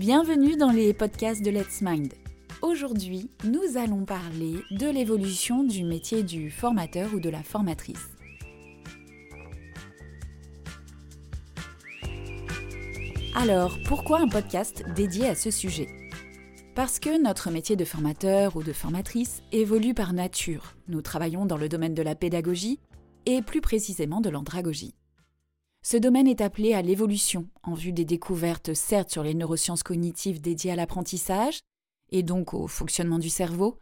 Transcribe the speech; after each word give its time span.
Bienvenue 0.00 0.56
dans 0.56 0.70
les 0.70 0.94
podcasts 0.94 1.44
de 1.44 1.50
Let's 1.50 1.82
Mind. 1.82 2.14
Aujourd'hui, 2.62 3.30
nous 3.44 3.76
allons 3.76 4.06
parler 4.06 4.54
de 4.70 4.88
l'évolution 4.88 5.62
du 5.62 5.84
métier 5.84 6.22
du 6.22 6.50
formateur 6.50 7.12
ou 7.12 7.20
de 7.20 7.28
la 7.28 7.42
formatrice. 7.42 8.08
Alors, 13.36 13.76
pourquoi 13.86 14.20
un 14.20 14.28
podcast 14.28 14.82
dédié 14.96 15.28
à 15.28 15.34
ce 15.34 15.50
sujet? 15.50 15.88
Parce 16.74 16.98
que 16.98 17.22
notre 17.22 17.50
métier 17.50 17.76
de 17.76 17.84
formateur 17.84 18.56
ou 18.56 18.62
de 18.62 18.72
formatrice 18.72 19.42
évolue 19.52 19.92
par 19.92 20.14
nature. 20.14 20.76
Nous 20.88 21.02
travaillons 21.02 21.44
dans 21.44 21.58
le 21.58 21.68
domaine 21.68 21.92
de 21.92 22.02
la 22.02 22.14
pédagogie 22.14 22.80
et 23.26 23.42
plus 23.42 23.60
précisément 23.60 24.22
de 24.22 24.30
l'andragogie. 24.30 24.94
Ce 25.82 25.96
domaine 25.96 26.28
est 26.28 26.42
appelé 26.42 26.74
à 26.74 26.82
l'évolution 26.82 27.48
en 27.62 27.74
vue 27.74 27.92
des 27.92 28.04
découvertes 28.04 28.74
certes 28.74 29.10
sur 29.10 29.22
les 29.22 29.34
neurosciences 29.34 29.82
cognitives 29.82 30.40
dédiées 30.40 30.72
à 30.72 30.76
l'apprentissage 30.76 31.60
et 32.10 32.22
donc 32.22 32.52
au 32.52 32.66
fonctionnement 32.66 33.18
du 33.18 33.30
cerveau, 33.30 33.78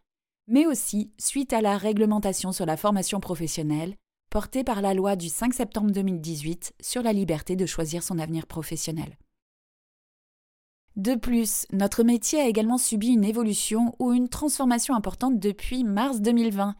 mais 0.46 0.66
aussi 0.66 1.12
suite 1.18 1.52
à 1.52 1.60
la 1.60 1.76
réglementation 1.76 2.52
sur 2.52 2.66
la 2.66 2.76
formation 2.76 3.20
professionnelle 3.20 3.96
portée 4.30 4.62
par 4.62 4.82
la 4.82 4.94
loi 4.94 5.16
du 5.16 5.28
5 5.28 5.54
septembre 5.54 5.90
2018 5.90 6.74
sur 6.80 7.02
la 7.02 7.12
liberté 7.12 7.56
de 7.56 7.66
choisir 7.66 8.02
son 8.02 8.18
avenir 8.18 8.46
professionnel. 8.46 9.16
De 10.96 11.14
plus, 11.14 11.66
notre 11.72 12.02
métier 12.02 12.40
a 12.40 12.48
également 12.48 12.78
subi 12.78 13.08
une 13.08 13.24
évolution 13.24 13.94
ou 13.98 14.12
une 14.12 14.28
transformation 14.28 14.94
importante 14.94 15.38
depuis 15.38 15.84
mars 15.84 16.20
2020, 16.20 16.74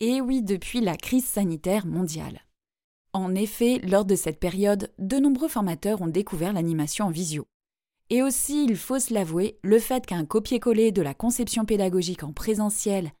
et 0.00 0.20
oui 0.20 0.42
depuis 0.42 0.80
la 0.80 0.96
crise 0.96 1.24
sanitaire 1.24 1.86
mondiale. 1.86 2.45
En 3.16 3.34
effet, 3.34 3.78
lors 3.78 4.04
de 4.04 4.14
cette 4.14 4.38
période, 4.38 4.92
de 4.98 5.16
nombreux 5.16 5.48
formateurs 5.48 6.02
ont 6.02 6.06
découvert 6.06 6.52
l'animation 6.52 7.06
en 7.06 7.10
visio. 7.10 7.46
Et 8.10 8.22
aussi, 8.22 8.64
il 8.64 8.76
faut 8.76 8.98
se 8.98 9.14
l'avouer, 9.14 9.58
le 9.62 9.78
fait 9.78 10.04
qu'un 10.04 10.26
copier-coller 10.26 10.92
de 10.92 11.00
la 11.00 11.14
conception 11.14 11.64
pédagogique 11.64 12.24
en 12.24 12.34
présentiel 12.34 13.12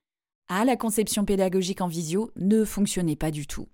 à 0.48 0.66
la 0.66 0.76
conception 0.76 1.24
pédagogique 1.24 1.80
en 1.80 1.88
visio 1.88 2.30
ne 2.36 2.64
fonctionnait 2.64 3.16
pas 3.16 3.30
du 3.30 3.46
tout. 3.46 3.68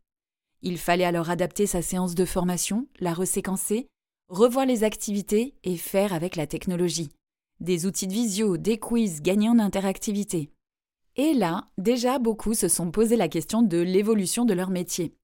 Il 0.62 0.78
fallait 0.78 1.04
alors 1.04 1.28
adapter 1.28 1.66
sa 1.66 1.82
séance 1.82 2.14
de 2.14 2.24
formation, 2.24 2.86
la 3.00 3.14
reséquencer, 3.14 3.88
revoir 4.28 4.64
les 4.64 4.84
activités 4.84 5.56
et 5.64 5.76
faire 5.76 6.12
avec 6.12 6.36
la 6.36 6.46
technologie. 6.46 7.10
Des 7.58 7.84
outils 7.84 8.06
de 8.06 8.12
visio, 8.12 8.58
des 8.58 8.78
quiz 8.78 9.22
gagnés 9.22 9.48
en 9.48 9.58
interactivité. 9.58 10.52
Et 11.16 11.34
là, 11.34 11.66
déjà 11.78 12.20
beaucoup 12.20 12.54
se 12.54 12.68
sont 12.68 12.92
posé 12.92 13.16
la 13.16 13.28
question 13.28 13.60
de 13.62 13.78
l'évolution 13.78 14.44
de 14.44 14.54
leur 14.54 14.70
métier. 14.70 15.16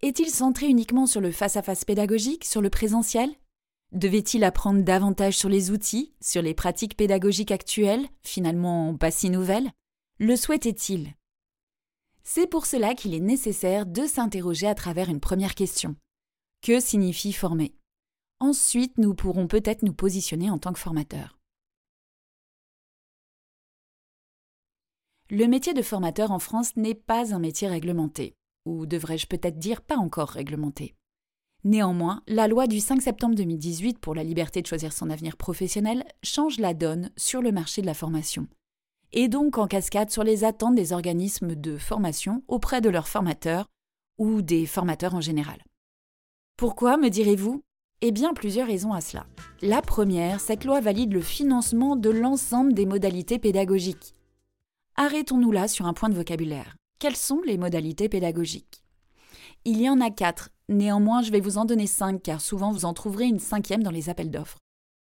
Est-il 0.00 0.30
centré 0.30 0.68
uniquement 0.68 1.08
sur 1.08 1.20
le 1.20 1.32
face-à-face 1.32 1.84
pédagogique, 1.84 2.44
sur 2.44 2.60
le 2.60 2.70
présentiel? 2.70 3.34
Devait-il 3.90 4.44
apprendre 4.44 4.84
davantage 4.84 5.36
sur 5.36 5.48
les 5.48 5.72
outils, 5.72 6.14
sur 6.20 6.40
les 6.40 6.54
pratiques 6.54 6.96
pédagogiques 6.96 7.50
actuelles, 7.50 8.06
finalement 8.22 8.96
pas 8.96 9.10
si 9.10 9.28
nouvelles? 9.28 9.72
Le 10.20 10.36
souhaitait-il? 10.36 11.14
C'est 12.22 12.46
pour 12.46 12.66
cela 12.66 12.94
qu'il 12.94 13.12
est 13.12 13.20
nécessaire 13.20 13.86
de 13.86 14.06
s'interroger 14.06 14.68
à 14.68 14.76
travers 14.76 15.08
une 15.08 15.18
première 15.18 15.56
question. 15.56 15.96
Que 16.62 16.78
signifie 16.78 17.32
former? 17.32 17.74
Ensuite, 18.38 18.98
nous 18.98 19.14
pourrons 19.14 19.48
peut-être 19.48 19.82
nous 19.82 19.94
positionner 19.94 20.48
en 20.48 20.58
tant 20.58 20.72
que 20.72 20.78
formateur. 20.78 21.40
Le 25.30 25.46
métier 25.46 25.74
de 25.74 25.82
formateur 25.82 26.30
en 26.30 26.38
France 26.38 26.76
n'est 26.76 26.94
pas 26.94 27.34
un 27.34 27.40
métier 27.40 27.66
réglementé 27.66 28.36
ou 28.68 28.86
devrais-je 28.86 29.26
peut-être 29.26 29.58
dire 29.58 29.80
pas 29.80 29.96
encore 29.96 30.28
réglementé. 30.28 30.94
Néanmoins, 31.64 32.22
la 32.28 32.46
loi 32.46 32.66
du 32.66 32.78
5 32.78 33.02
septembre 33.02 33.34
2018 33.34 33.98
pour 33.98 34.14
la 34.14 34.22
liberté 34.22 34.62
de 34.62 34.66
choisir 34.66 34.92
son 34.92 35.10
avenir 35.10 35.36
professionnel 35.36 36.04
change 36.22 36.60
la 36.60 36.74
donne 36.74 37.10
sur 37.16 37.42
le 37.42 37.50
marché 37.50 37.80
de 37.80 37.86
la 37.86 37.94
formation, 37.94 38.46
et 39.12 39.28
donc 39.28 39.58
en 39.58 39.66
cascade 39.66 40.10
sur 40.10 40.22
les 40.22 40.44
attentes 40.44 40.76
des 40.76 40.92
organismes 40.92 41.56
de 41.56 41.76
formation 41.76 42.44
auprès 42.46 42.80
de 42.80 42.90
leurs 42.90 43.08
formateurs 43.08 43.66
ou 44.18 44.42
des 44.42 44.66
formateurs 44.66 45.14
en 45.14 45.20
général. 45.20 45.58
Pourquoi, 46.56 46.96
me 46.96 47.08
direz-vous? 47.08 47.62
Eh 48.00 48.12
bien, 48.12 48.32
plusieurs 48.34 48.68
raisons 48.68 48.92
à 48.92 49.00
cela. 49.00 49.26
La 49.60 49.82
première, 49.82 50.38
cette 50.38 50.64
loi 50.64 50.80
valide 50.80 51.12
le 51.12 51.20
financement 51.20 51.96
de 51.96 52.10
l'ensemble 52.10 52.72
des 52.72 52.86
modalités 52.86 53.40
pédagogiques. 53.40 54.14
Arrêtons-nous 54.94 55.50
là 55.50 55.66
sur 55.66 55.86
un 55.86 55.94
point 55.94 56.08
de 56.08 56.14
vocabulaire. 56.14 56.77
Quelles 56.98 57.16
sont 57.16 57.42
les 57.42 57.58
modalités 57.58 58.08
pédagogiques? 58.08 58.82
Il 59.64 59.80
y 59.80 59.88
en 59.88 60.00
a 60.00 60.10
quatre, 60.10 60.50
néanmoins 60.68 61.22
je 61.22 61.30
vais 61.30 61.38
vous 61.38 61.56
en 61.56 61.64
donner 61.64 61.86
cinq 61.86 62.22
car 62.24 62.40
souvent 62.40 62.72
vous 62.72 62.84
en 62.84 62.92
trouverez 62.92 63.26
une 63.26 63.38
cinquième 63.38 63.84
dans 63.84 63.92
les 63.92 64.08
appels 64.08 64.32
d'offres. 64.32 64.58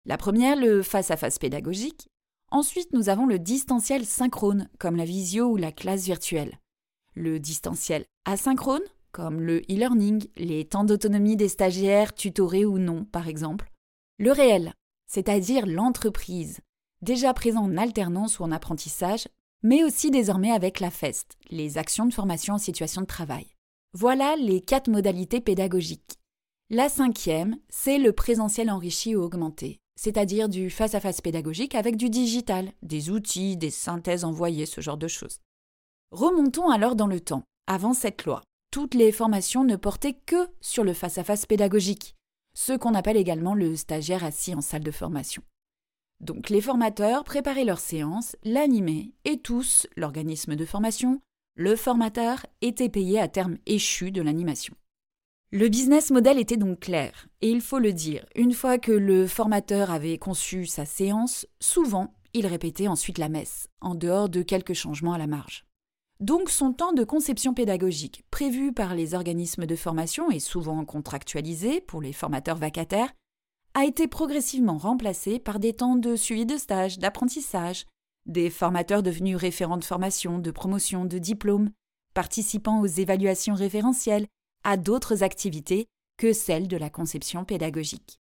La 0.05 0.17
première, 0.17 0.57
le 0.57 0.83
face-à-face 0.83 1.39
pédagogique. 1.39 2.09
Ensuite, 2.51 2.93
nous 2.93 3.11
avons 3.11 3.27
le 3.27 3.39
distanciel 3.39 4.05
synchrone, 4.05 4.69
comme 4.79 4.97
la 4.97 5.05
visio 5.05 5.47
ou 5.47 5.57
la 5.57 5.71
classe 5.71 6.05
virtuelle. 6.05 6.59
Le 7.15 7.39
distanciel 7.39 8.05
asynchrone, 8.25 8.83
comme 9.13 9.41
le 9.41 9.61
e-learning, 9.71 10.27
les 10.37 10.65
temps 10.65 10.85
d'autonomie 10.85 11.37
des 11.37 11.49
stagiaires, 11.49 12.13
tutorés 12.13 12.65
ou 12.65 12.79
non, 12.79 13.05
par 13.05 13.29
exemple. 13.29 13.71
Le 14.19 14.33
réel, 14.33 14.75
c'est-à-dire 15.07 15.65
l'entreprise, 15.65 16.59
déjà 17.03 17.33
présent 17.35 17.63
en 17.63 17.77
alternance 17.77 18.41
ou 18.41 18.43
en 18.43 18.51
apprentissage, 18.51 19.29
mais 19.65 19.83
aussi 19.83 20.11
désormais 20.11 20.53
avec 20.53 20.79
la 20.79 20.91
FEST, 20.91 21.37
les 21.51 21.79
actions 21.79 22.05
de 22.05 22.13
formation 22.13 22.55
en 22.55 22.59
situation 22.59 23.01
de 23.01 23.07
travail. 23.07 23.47
Voilà 23.95 24.37
les 24.37 24.61
quatre 24.61 24.91
modalités 24.91 25.41
pédagogiques. 25.41 26.19
La 26.69 26.91
cinquième, 26.91 27.57
c'est 27.71 27.99
le 27.99 28.13
présentiel 28.13 28.71
enrichi 28.71 29.17
ou 29.17 29.23
augmenté, 29.23 29.79
c'est-à-dire 29.97 30.51
du 30.51 30.69
face-à-face 30.69 31.23
pédagogique 31.23 31.75
avec 31.75 31.97
du 31.97 32.11
digital, 32.11 32.73
des 32.83 33.09
outils, 33.11 33.57
des 33.57 33.71
synthèses 33.71 34.25
envoyées, 34.25 34.67
ce 34.67 34.83
genre 34.83 34.99
de 34.99 35.09
choses. 35.09 35.41
Remontons 36.11 36.69
alors 36.69 36.95
dans 36.95 37.07
le 37.07 37.21
temps, 37.21 37.45
avant 37.67 37.95
cette 37.95 38.27
loi. 38.27 38.43
Toutes 38.71 38.95
les 38.95 39.13
formations 39.13 39.65
ne 39.65 39.77
portaient 39.77 40.19
que 40.27 40.49
sur 40.61 40.85
le 40.85 40.93
face 40.93 41.17
à 41.17 41.23
-face 41.23 41.47
pédagogique, 41.47 42.15
ce 42.55 42.75
qu'on 42.75 42.95
appelle 42.95 43.17
également 43.17 43.55
le 43.55 43.77
stagiaire 43.77 44.25
assis 44.25 44.55
en 44.55 44.61
salle 44.61 44.85
de 44.85 44.91
formation. 44.91 45.43
Donc 46.25 46.49
les 46.49 46.63
formateurs 46.63 47.23
préparaient 47.23 47.67
leur 47.67 47.79
séance, 47.79 48.35
l'animaient, 48.45 49.11
et 49.27 49.37
tous, 49.37 49.87
l'organisme 49.95 50.57
de 50.57 50.65
formation, 50.65 51.21
le 51.55 51.77
formateur, 51.77 52.47
étaient 52.63 52.89
payés 52.89 53.21
à 53.21 53.29
terme 53.29 53.59
échu 53.67 54.11
de 54.11 54.23
l'animation. 54.23 54.75
Le 55.53 55.69
business 55.69 56.11
model 56.11 56.39
était 56.39 56.57
donc 56.57 56.81
clair, 56.81 57.29
et 57.43 57.51
il 57.51 57.61
faut 57.61 57.79
le 57.79 57.93
dire, 57.93 58.25
une 58.35 58.55
fois 58.55 58.79
que 58.79 58.91
le 58.91 59.27
formateur 59.27 59.91
avait 59.91 60.17
conçu 60.17 60.65
sa 60.65 60.87
séance, 60.87 61.47
souvent 61.61 62.15
il 62.33 62.47
répétait 62.47 62.89
ensuite 62.89 63.19
la 63.19 63.29
messe, 63.29 63.69
en 63.83 63.95
dehors 63.95 64.31
de 64.31 64.41
quelques 64.41 64.73
changements 64.73 65.13
à 65.13 65.19
la 65.19 65.27
marge. 65.27 65.67
Donc 66.21 66.49
son 66.49 66.73
temps 66.73 66.95
de 66.95 67.05
conception 67.05 67.53
pédagogique, 67.53 68.25
prévu 68.31 68.73
par 68.73 68.95
les 68.95 69.13
organismes 69.13 69.67
de 69.67 69.77
formation 69.77 70.31
et 70.31 70.41
souvent 70.41 70.87
contractualisé 70.87 71.83
pour 71.83 72.01
les 72.01 72.15
formateurs 72.15 72.57
vacataires, 72.57 73.13
a 73.75 73.85
été 73.85 74.07
progressivement 74.07 74.79
remplacé 74.79 75.39
par 75.39 75.59
des 75.59 75.75
temps 75.75 75.97
de 75.97 76.17
suivi 76.17 76.47
de 76.47 76.57
stage, 76.57 76.99
d'apprentissage, 76.99 77.87
des 78.27 78.49
formateurs 78.49 79.03
devenus 79.03 79.37
référents 79.37 79.77
de 79.77 79.85
formation, 79.85 80.39
de 80.39 80.51
promotion, 80.51 81.05
de 81.05 81.19
diplôme, 81.19 81.71
participant 82.15 82.81
aux 82.81 82.87
évaluations 82.87 83.55
référentielles, 83.55 84.27
à 84.63 84.77
d'autres 84.77 85.23
activités 85.23 85.87
que 86.17 86.33
celles 86.33 86.69
de 86.69 86.77
la 86.77 86.89
conception 86.89 87.45
pédagogique. 87.45 88.21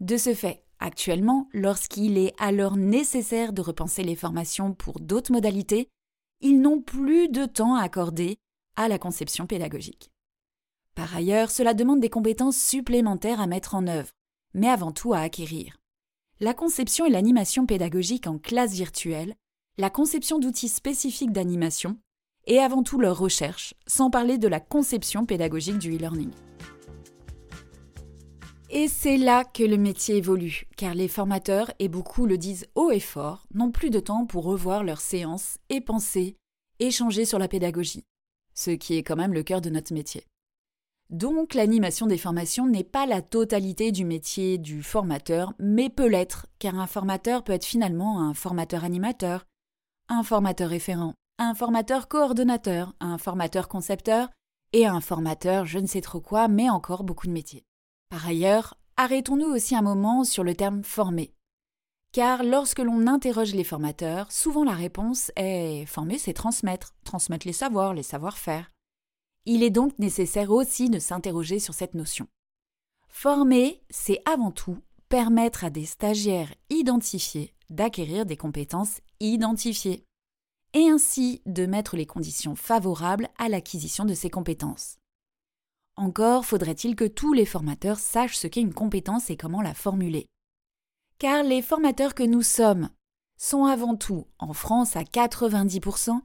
De 0.00 0.16
ce 0.16 0.34
fait, 0.34 0.64
actuellement, 0.80 1.48
lorsqu'il 1.52 2.18
est 2.18 2.34
alors 2.40 2.76
nécessaire 2.76 3.52
de 3.52 3.60
repenser 3.60 4.02
les 4.02 4.16
formations 4.16 4.72
pour 4.72 4.98
d'autres 4.98 5.32
modalités, 5.32 5.88
ils 6.40 6.60
n'ont 6.60 6.80
plus 6.80 7.28
de 7.28 7.44
temps 7.44 7.76
à 7.76 7.82
accorder 7.82 8.38
à 8.76 8.88
la 8.88 8.98
conception 8.98 9.46
pédagogique. 9.46 10.10
Par 10.94 11.14
ailleurs, 11.14 11.50
cela 11.50 11.74
demande 11.74 12.00
des 12.00 12.10
compétences 12.10 12.56
supplémentaires 12.56 13.40
à 13.40 13.46
mettre 13.46 13.74
en 13.74 13.86
œuvre, 13.86 14.10
mais 14.54 14.68
avant 14.68 14.92
tout 14.92 15.12
à 15.12 15.18
acquérir. 15.18 15.76
La 16.40 16.54
conception 16.54 17.06
et 17.06 17.10
l'animation 17.10 17.66
pédagogique 17.66 18.26
en 18.26 18.38
classe 18.38 18.72
virtuelle, 18.72 19.34
la 19.76 19.90
conception 19.90 20.38
d'outils 20.38 20.68
spécifiques 20.68 21.32
d'animation, 21.32 21.98
et 22.46 22.58
avant 22.58 22.82
tout 22.82 22.98
leur 23.00 23.18
recherche, 23.18 23.74
sans 23.86 24.10
parler 24.10 24.38
de 24.38 24.48
la 24.48 24.60
conception 24.60 25.26
pédagogique 25.26 25.78
du 25.78 25.96
e-learning. 25.96 26.30
Et 28.70 28.88
c'est 28.88 29.16
là 29.16 29.44
que 29.44 29.62
le 29.62 29.76
métier 29.76 30.16
évolue, 30.16 30.64
car 30.76 30.94
les 30.94 31.08
formateurs, 31.08 31.70
et 31.78 31.88
beaucoup 31.88 32.26
le 32.26 32.38
disent 32.38 32.66
haut 32.74 32.90
et 32.90 33.00
fort, 33.00 33.46
n'ont 33.54 33.70
plus 33.70 33.90
de 33.90 34.00
temps 34.00 34.26
pour 34.26 34.44
revoir 34.44 34.82
leurs 34.82 35.00
séances 35.00 35.58
et 35.68 35.80
penser, 35.80 36.36
échanger 36.80 37.24
sur 37.24 37.38
la 37.38 37.48
pédagogie, 37.48 38.04
ce 38.54 38.70
qui 38.70 38.96
est 38.96 39.02
quand 39.02 39.16
même 39.16 39.32
le 39.32 39.44
cœur 39.44 39.60
de 39.60 39.70
notre 39.70 39.94
métier. 39.94 40.26
Donc 41.10 41.54
l'animation 41.54 42.06
des 42.06 42.18
formations 42.18 42.66
n'est 42.66 42.84
pas 42.84 43.06
la 43.06 43.22
totalité 43.22 43.92
du 43.92 44.04
métier 44.04 44.58
du 44.58 44.82
formateur, 44.82 45.52
mais 45.58 45.90
peut 45.90 46.08
l'être, 46.08 46.46
car 46.58 46.78
un 46.78 46.86
formateur 46.86 47.44
peut 47.44 47.52
être 47.52 47.64
finalement 47.64 48.20
un 48.20 48.34
formateur 48.34 48.84
animateur, 48.84 49.44
un 50.08 50.22
formateur 50.22 50.70
référent, 50.70 51.14
un 51.38 51.54
formateur 51.54 52.08
coordonnateur, 52.08 52.94
un 53.00 53.18
formateur 53.18 53.68
concepteur 53.68 54.30
et 54.72 54.86
un 54.86 55.00
formateur 55.00 55.66
je 55.66 55.78
ne 55.78 55.86
sais 55.86 56.00
trop 56.00 56.20
quoi, 56.20 56.48
mais 56.48 56.70
encore 56.70 57.04
beaucoup 57.04 57.26
de 57.26 57.32
métiers. 57.32 57.64
Par 58.08 58.26
ailleurs, 58.26 58.74
arrêtons-nous 58.96 59.46
aussi 59.46 59.76
un 59.76 59.82
moment 59.82 60.24
sur 60.24 60.42
le 60.42 60.54
terme 60.54 60.82
former. 60.82 61.34
Car 62.12 62.44
lorsque 62.44 62.78
l'on 62.78 63.06
interroge 63.08 63.54
les 63.54 63.64
formateurs, 63.64 64.30
souvent 64.30 64.64
la 64.64 64.74
réponse 64.74 65.32
est 65.36 65.84
former, 65.86 66.16
c'est 66.16 66.32
transmettre, 66.32 66.94
transmettre 67.04 67.46
les 67.46 67.52
savoirs, 67.52 67.92
les 67.92 68.04
savoir-faire. 68.04 68.70
Il 69.46 69.62
est 69.62 69.70
donc 69.70 69.98
nécessaire 69.98 70.50
aussi 70.50 70.90
de 70.90 70.98
s'interroger 70.98 71.58
sur 71.58 71.74
cette 71.74 71.94
notion. 71.94 72.26
Former, 73.08 73.82
c'est 73.90 74.20
avant 74.24 74.50
tout 74.50 74.78
permettre 75.08 75.64
à 75.64 75.70
des 75.70 75.84
stagiaires 75.84 76.52
identifiés 76.70 77.54
d'acquérir 77.70 78.26
des 78.26 78.36
compétences 78.36 79.00
identifiées, 79.20 80.04
et 80.74 80.88
ainsi 80.90 81.40
de 81.46 81.66
mettre 81.66 81.96
les 81.96 82.04
conditions 82.04 82.56
favorables 82.56 83.28
à 83.38 83.48
l'acquisition 83.48 84.04
de 84.04 84.14
ces 84.14 84.28
compétences. 84.28 84.98
Encore 85.96 86.44
faudrait-il 86.44 86.96
que 86.96 87.04
tous 87.04 87.32
les 87.32 87.46
formateurs 87.46 87.98
sachent 87.98 88.36
ce 88.36 88.48
qu'est 88.48 88.60
une 88.60 88.74
compétence 88.74 89.30
et 89.30 89.36
comment 89.36 89.62
la 89.62 89.72
formuler 89.72 90.26
car 91.18 91.42
les 91.42 91.62
formateurs 91.62 92.14
que 92.14 92.22
nous 92.22 92.42
sommes 92.42 92.90
sont 93.38 93.64
avant 93.64 93.96
tout, 93.96 94.26
en 94.38 94.52
France 94.52 94.96
à 94.96 95.02
90%, 95.02 96.20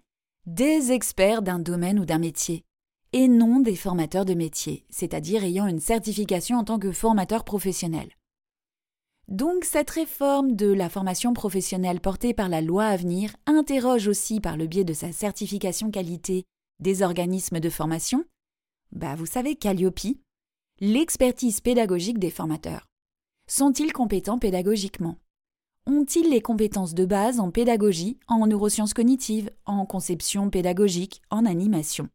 des 0.46 0.92
experts 0.92 1.42
d'un 1.42 1.60
domaine 1.60 2.00
ou 2.00 2.06
d'un 2.06 2.18
métier, 2.18 2.66
et 3.14 3.28
non 3.28 3.60
des 3.60 3.76
formateurs 3.76 4.26
de 4.26 4.34
métier, 4.34 4.86
c'est-à-dire 4.90 5.44
ayant 5.44 5.68
une 5.68 5.80
certification 5.80 6.58
en 6.58 6.64
tant 6.64 6.80
que 6.80 6.92
formateur 6.92 7.44
professionnel. 7.44 8.10
Donc 9.28 9.64
cette 9.64 9.92
réforme 9.92 10.56
de 10.56 10.72
la 10.72 10.90
formation 10.90 11.34
professionnelle 11.34 12.02
portée 12.02 12.34
par 12.34 12.50
la 12.50 12.62
loi 12.62 12.86
à 12.86 12.98
venir 12.98 13.36
interroge 13.46 14.08
aussi 14.08 14.40
par 14.40 14.58
le 14.58 14.66
biais 14.66 14.84
de 14.84 14.94
sa 14.94 15.12
certification 15.12 15.92
qualité 15.92 16.46
des 16.80 17.04
organismes 17.04 17.60
de 17.60 17.70
formation, 17.70 18.26
bah 18.92 19.16
vous 19.16 19.28
savez 19.28 19.56
Calliope, 19.56 20.18
l'expertise 20.80 21.62
pédagogique 21.62 22.20
des 22.20 22.32
formateurs. 22.32 22.88
Sont-ils 23.48 23.94
compétents 23.94 24.40
pédagogiquement? 24.40 25.18
Ont-ils 25.86 26.30
les 26.30 26.42
compétences 26.42 26.94
de 26.94 27.06
base 27.06 27.40
en 27.40 27.52
pédagogie, 27.52 28.20
en 28.28 28.46
neurosciences 28.48 28.94
cognitives, 28.94 29.50
en 29.66 29.86
conception 29.86 30.50
pédagogique, 30.50 31.22
en 31.30 31.46
animation? 31.46 32.10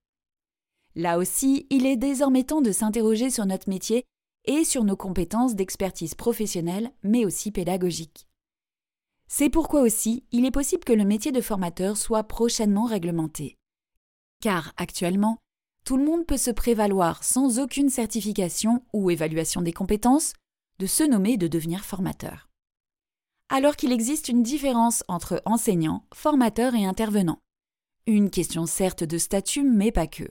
Là 0.97 1.19
aussi, 1.19 1.67
il 1.71 1.87
est 1.87 1.97
désormais 1.97 2.45
temps 2.45 2.63
de 2.63 2.73
s'interroger 2.73 3.31
sur 3.31 3.47
notre 3.47 3.69
métier 3.69 4.05
et 4.45 4.65
sur 4.65 4.85
nos 4.85 4.97
compétences 4.97 5.55
d'expertise 5.55 6.15
professionnelle, 6.15 6.93
mais 7.03 7.25
aussi 7.25 7.51
pédagogique. 7.51 8.29
C'est 9.27 9.51
pourquoi 9.51 9.81
aussi 9.81 10.25
il 10.33 10.45
est 10.45 10.51
possible 10.51 10.85
que 10.85 10.93
le 10.93 11.05
métier 11.05 11.33
de 11.33 11.41
formateur 11.41 11.97
soit 11.97 12.25
prochainement 12.25 12.85
réglementé. 12.85 13.57
Car 14.41 14.73
actuellement, 14.77 15.39
tout 15.85 15.97
le 15.97 16.05
monde 16.05 16.27
peut 16.27 16.37
se 16.37 16.51
prévaloir 16.51 17.25
sans 17.25 17.59
aucune 17.59 17.89
certification 17.89 18.85
ou 18.93 19.11
évaluation 19.11 19.63
des 19.63 19.73
compétences 19.73 20.35
de 20.79 20.87
se 20.87 21.03
nommer 21.03 21.33
et 21.33 21.37
de 21.37 21.49
devenir 21.49 21.85
formateur. 21.85 22.49
Alors 23.49 23.77
qu'il 23.77 23.93
existe 23.93 24.29
une 24.29 24.43
différence 24.43 25.05
entre 25.09 25.43
enseignant, 25.45 26.07
formateur 26.15 26.75
et 26.75 26.85
intervenant. 26.85 27.39
Une 28.07 28.31
question 28.31 28.67
certes 28.67 29.05
de 29.05 29.19
statut, 29.19 29.63
mais 29.63 29.93
pas 29.93 30.07
que. 30.07 30.25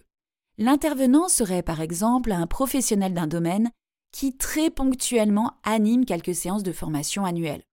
L'intervenant 0.59 1.29
serait 1.29 1.63
par 1.63 1.81
exemple 1.81 2.31
un 2.31 2.45
professionnel 2.45 3.13
d'un 3.13 3.25
domaine 3.25 3.71
qui 4.11 4.37
très 4.37 4.69
ponctuellement 4.69 5.53
anime 5.63 6.05
quelques 6.05 6.35
séances 6.35 6.61
de 6.61 6.71
formation 6.71 7.25
annuelles. 7.25 7.63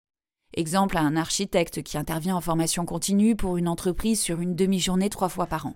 Exemple 0.55 0.97
un 0.97 1.15
architecte 1.15 1.83
qui 1.83 1.99
intervient 1.99 2.37
en 2.37 2.41
formation 2.41 2.87
continue 2.87 3.37
pour 3.37 3.59
une 3.59 3.69
entreprise 3.69 4.19
sur 4.19 4.41
une 4.41 4.55
demi-journée 4.55 5.11
trois 5.11 5.29
fois 5.29 5.47
par 5.47 5.67
an. 5.67 5.75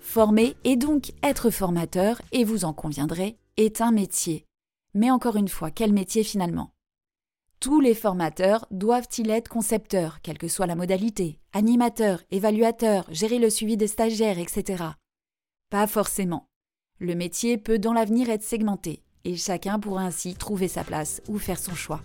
Former 0.00 0.54
et 0.62 0.76
donc 0.76 1.12
être 1.22 1.50
formateur, 1.50 2.22
et 2.30 2.44
vous 2.44 2.64
en 2.64 2.72
conviendrez, 2.72 3.38
est 3.56 3.80
un 3.80 3.90
métier, 3.90 4.46
mais 4.94 5.10
encore 5.10 5.36
une 5.36 5.48
fois, 5.48 5.70
quel 5.70 5.92
métier 5.92 6.22
finalement? 6.22 6.70
Tous 7.62 7.80
les 7.80 7.94
formateurs 7.94 8.66
doivent-ils 8.72 9.30
être 9.30 9.48
concepteurs, 9.48 10.18
quelle 10.20 10.36
que 10.36 10.48
soit 10.48 10.66
la 10.66 10.74
modalité, 10.74 11.38
animateurs, 11.52 12.20
évaluateurs, 12.32 13.06
gérer 13.08 13.38
le 13.38 13.50
suivi 13.50 13.76
des 13.76 13.86
stagiaires, 13.86 14.40
etc. 14.40 14.82
Pas 15.70 15.86
forcément. 15.86 16.48
Le 16.98 17.14
métier 17.14 17.58
peut 17.58 17.78
dans 17.78 17.92
l'avenir 17.92 18.30
être 18.30 18.42
segmenté, 18.42 19.04
et 19.22 19.36
chacun 19.36 19.78
pourra 19.78 20.02
ainsi 20.02 20.34
trouver 20.34 20.66
sa 20.66 20.82
place 20.82 21.22
ou 21.28 21.38
faire 21.38 21.60
son 21.60 21.76
choix. 21.76 22.02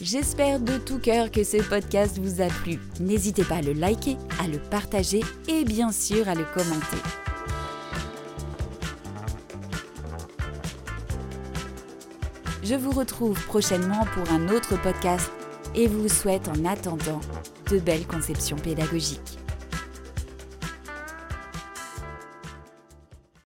J'espère 0.00 0.58
de 0.58 0.78
tout 0.78 1.00
cœur 1.00 1.30
que 1.30 1.44
ce 1.44 1.58
podcast 1.58 2.18
vous 2.18 2.40
a 2.40 2.46
plu. 2.46 2.78
N'hésitez 2.98 3.44
pas 3.44 3.56
à 3.56 3.62
le 3.62 3.74
liker, 3.74 4.16
à 4.40 4.48
le 4.48 4.58
partager 4.58 5.20
et 5.48 5.64
bien 5.64 5.92
sûr 5.92 6.30
à 6.30 6.34
le 6.34 6.46
commenter. 6.54 7.23
Je 12.64 12.74
vous 12.74 12.92
retrouve 12.92 13.38
prochainement 13.44 14.06
pour 14.14 14.32
un 14.32 14.48
autre 14.48 14.80
podcast 14.80 15.30
et 15.74 15.86
vous 15.86 16.08
souhaite 16.08 16.48
en 16.48 16.64
attendant 16.64 17.20
de 17.70 17.78
belles 17.78 18.06
conceptions 18.06 18.56
pédagogiques. 18.56 19.33